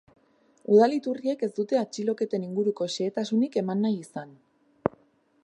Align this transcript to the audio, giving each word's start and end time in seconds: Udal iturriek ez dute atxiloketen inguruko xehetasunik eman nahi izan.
Udal 0.77 0.95
iturriek 0.95 1.43
ez 1.47 1.51
dute 1.59 1.79
atxiloketen 1.81 2.47
inguruko 2.49 2.89
xehetasunik 2.95 3.61
eman 3.63 3.87
nahi 3.87 4.03
izan. 4.07 4.35